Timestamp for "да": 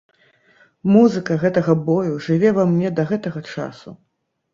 3.01-3.05